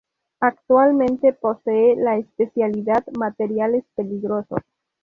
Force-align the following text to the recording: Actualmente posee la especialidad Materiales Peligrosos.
Actualmente 0.39 1.31
posee 1.31 1.95
la 1.95 2.17
especialidad 2.17 3.05
Materiales 3.19 3.83
Peligrosos. 3.95 4.61